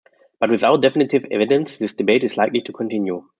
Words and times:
But 0.39 0.49
without 0.49 0.81
definitive 0.81 1.25
evidence, 1.29 1.77
this 1.77 1.93
debate 1.93 2.23
is 2.23 2.35
likely 2.35 2.61
to 2.61 2.73
continue. 2.73 3.23